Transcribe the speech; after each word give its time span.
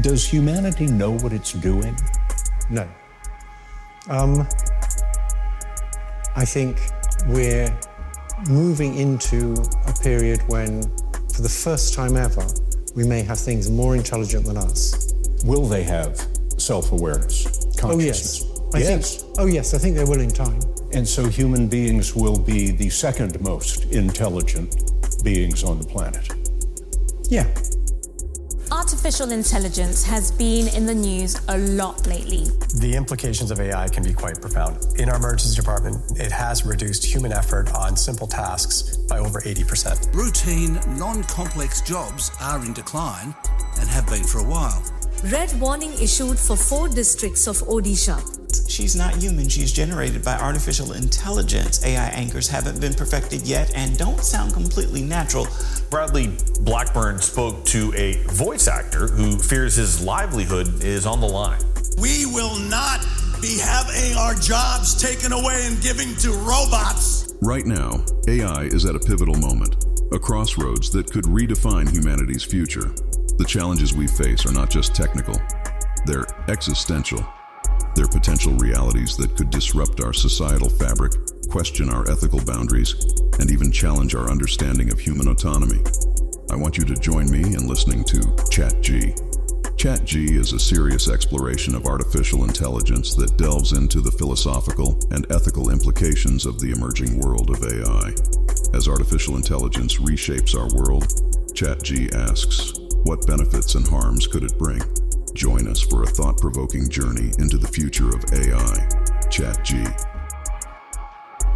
Does 0.00 0.26
humanity 0.26 0.86
know 0.86 1.12
what 1.18 1.32
it's 1.32 1.52
doing? 1.52 1.96
No. 2.70 2.88
Um, 4.08 4.48
I 6.34 6.44
think 6.44 6.80
we're 7.26 7.78
moving 8.48 8.96
into 8.96 9.54
a 9.86 9.92
period 9.92 10.40
when, 10.48 10.82
for 11.34 11.42
the 11.42 11.48
first 11.48 11.94
time 11.94 12.16
ever, 12.16 12.46
we 12.96 13.06
may 13.06 13.22
have 13.22 13.38
things 13.38 13.70
more 13.70 13.94
intelligent 13.94 14.46
than 14.46 14.56
us. 14.56 15.12
Will 15.44 15.66
they 15.66 15.82
have 15.82 16.16
self 16.56 16.92
awareness, 16.92 17.44
consciousness? 17.76 17.90
Oh 17.92 17.98
yes. 17.98 18.74
I 18.74 18.78
yes. 18.78 19.22
think. 19.22 19.34
Oh 19.38 19.46
yes. 19.46 19.74
I 19.74 19.78
think 19.78 19.96
they 19.96 20.04
will 20.04 20.20
in 20.20 20.30
time. 20.30 20.60
And 20.94 21.06
so 21.06 21.28
human 21.28 21.68
beings 21.68 22.14
will 22.14 22.38
be 22.38 22.70
the 22.70 22.90
second 22.90 23.40
most 23.40 23.84
intelligent 23.92 24.74
beings 25.22 25.64
on 25.64 25.78
the 25.78 25.86
planet. 25.86 26.28
Yeah. 27.28 27.46
Artificial 28.82 29.30
intelligence 29.30 30.02
has 30.02 30.32
been 30.32 30.66
in 30.74 30.86
the 30.86 30.94
news 30.94 31.40
a 31.46 31.56
lot 31.56 32.04
lately. 32.04 32.46
The 32.80 32.96
implications 32.96 33.52
of 33.52 33.60
AI 33.60 33.86
can 33.86 34.02
be 34.02 34.12
quite 34.12 34.40
profound. 34.40 34.76
In 34.98 35.08
our 35.08 35.14
emergency 35.14 35.54
department, 35.54 35.98
it 36.18 36.32
has 36.32 36.66
reduced 36.66 37.04
human 37.04 37.32
effort 37.32 37.72
on 37.74 37.96
simple 37.96 38.26
tasks 38.26 38.96
by 38.96 39.20
over 39.20 39.40
80%. 39.40 40.12
Routine, 40.12 40.80
non 40.98 41.22
complex 41.22 41.80
jobs 41.80 42.32
are 42.40 42.58
in 42.66 42.72
decline 42.72 43.32
and 43.78 43.88
have 43.88 44.08
been 44.08 44.24
for 44.24 44.40
a 44.40 44.44
while. 44.44 44.82
Red 45.30 45.52
warning 45.60 45.92
issued 46.02 46.36
for 46.36 46.56
four 46.56 46.88
districts 46.88 47.46
of 47.46 47.58
Odisha. 47.58 48.41
She's 48.72 48.96
not 48.96 49.14
human. 49.16 49.50
She's 49.50 49.70
generated 49.70 50.24
by 50.24 50.38
artificial 50.38 50.92
intelligence. 50.92 51.84
AI 51.84 52.08
anchors 52.08 52.48
haven't 52.48 52.80
been 52.80 52.94
perfected 52.94 53.42
yet 53.42 53.70
and 53.74 53.98
don't 53.98 54.20
sound 54.20 54.54
completely 54.54 55.02
natural. 55.02 55.46
Bradley 55.90 56.34
Blackburn 56.60 57.18
spoke 57.18 57.66
to 57.66 57.92
a 57.94 58.14
voice 58.32 58.68
actor 58.68 59.08
who 59.08 59.38
fears 59.38 59.74
his 59.74 60.02
livelihood 60.02 60.82
is 60.82 61.04
on 61.04 61.20
the 61.20 61.28
line. 61.28 61.60
We 62.00 62.24
will 62.24 62.58
not 62.60 63.04
be 63.42 63.58
having 63.58 64.16
our 64.16 64.34
jobs 64.36 64.94
taken 64.94 65.34
away 65.34 65.66
and 65.66 65.78
giving 65.82 66.16
to 66.16 66.30
robots. 66.30 67.34
Right 67.42 67.66
now, 67.66 68.02
AI 68.26 68.62
is 68.62 68.86
at 68.86 68.96
a 68.96 69.00
pivotal 69.00 69.34
moment, 69.34 69.84
a 70.14 70.18
crossroads 70.18 70.88
that 70.92 71.12
could 71.12 71.24
redefine 71.24 71.92
humanity's 71.92 72.42
future. 72.42 72.94
The 73.36 73.44
challenges 73.46 73.92
we 73.92 74.06
face 74.06 74.46
are 74.46 74.52
not 74.52 74.70
just 74.70 74.94
technical, 74.94 75.34
they're 76.06 76.24
existential. 76.48 77.22
They're 77.94 78.06
potential 78.06 78.54
realities 78.54 79.16
that 79.18 79.36
could 79.36 79.50
disrupt 79.50 80.00
our 80.00 80.12
societal 80.12 80.70
fabric, 80.70 81.12
question 81.50 81.90
our 81.90 82.10
ethical 82.10 82.42
boundaries, 82.44 82.94
and 83.38 83.50
even 83.50 83.70
challenge 83.70 84.14
our 84.14 84.30
understanding 84.30 84.90
of 84.90 84.98
human 84.98 85.28
autonomy. 85.28 85.82
I 86.50 86.56
want 86.56 86.78
you 86.78 86.84
to 86.84 86.94
join 86.94 87.30
me 87.30 87.40
in 87.40 87.66
listening 87.66 88.04
to 88.04 88.18
ChatG. 88.50 89.14
ChatG 89.76 90.30
is 90.38 90.52
a 90.52 90.58
serious 90.58 91.08
exploration 91.08 91.74
of 91.74 91.86
artificial 91.86 92.44
intelligence 92.44 93.14
that 93.16 93.36
delves 93.36 93.72
into 93.72 94.00
the 94.00 94.12
philosophical 94.12 94.98
and 95.10 95.26
ethical 95.30 95.70
implications 95.70 96.46
of 96.46 96.58
the 96.60 96.72
emerging 96.72 97.18
world 97.18 97.50
of 97.50 97.62
AI. 97.62 98.14
As 98.74 98.88
artificial 98.88 99.36
intelligence 99.36 99.98
reshapes 99.98 100.54
our 100.54 100.68
world, 100.80 101.04
ChatG 101.52 102.14
asks, 102.14 102.72
what 103.04 103.26
benefits 103.26 103.74
and 103.74 103.86
harms 103.86 104.26
could 104.26 104.44
it 104.44 104.56
bring? 104.58 104.80
Join 105.34 105.66
us 105.66 105.80
for 105.80 106.02
a 106.02 106.06
thought 106.06 106.38
provoking 106.38 106.90
journey 106.90 107.32
into 107.38 107.56
the 107.56 107.66
future 107.66 108.08
of 108.08 108.22
AI. 108.34 108.86
ChatG. 109.30 109.88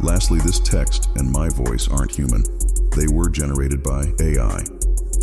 Lastly, 0.00 0.40
this 0.40 0.58
text 0.58 1.10
and 1.16 1.30
my 1.30 1.50
voice 1.50 1.86
aren't 1.86 2.14
human. 2.14 2.44
They 2.96 3.08
were 3.12 3.28
generated 3.28 3.82
by 3.82 4.06
AI. 4.20 4.64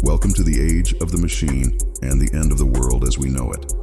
Welcome 0.03 0.31
to 0.33 0.43
the 0.43 0.61
age 0.61 0.93
of 1.01 1.11
the 1.11 1.17
machine 1.17 1.75
and 2.03 2.21
the 2.21 2.29
end 2.37 2.51
of 2.51 2.59
the 2.59 2.65
world 2.65 3.07
as 3.07 3.17
we 3.17 3.29
know 3.29 3.51
it. 3.51 3.73